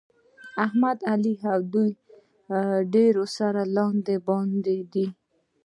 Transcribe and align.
احمد 0.65 0.97
او 1.03 1.07
علي 1.13 1.33
دوی 1.73 1.89
ډېر 2.93 3.13
سره 3.37 3.61
لاندې 3.75 4.15
باندې 4.27 4.77
دي. 4.93 5.07